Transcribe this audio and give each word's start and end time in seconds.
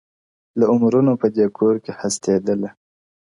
•له 0.57 0.65
عمرونو 0.71 1.11
په 1.21 1.27
دې 1.35 1.45
کور 1.57 1.75
کي 1.83 1.91
هستېدله- 1.99 2.69